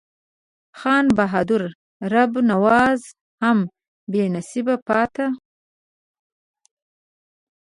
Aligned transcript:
خان 0.79 1.05
بهادر 1.17 1.63
رب 2.13 2.31
نواز 2.49 3.01
هم 3.43 3.59
بې 4.11 4.23
نصیبه 4.35 4.75
پاته 4.87 5.25
نه 5.33 5.35
شو. 5.37 6.69